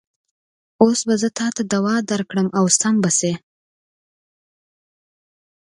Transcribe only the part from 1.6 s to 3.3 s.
دوا درکړم او سم به